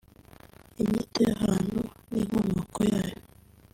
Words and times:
Inyito 0.81 1.19
y’ahantu 1.27 1.81
n’inkomoko 2.11 2.79
yayo 2.91 3.17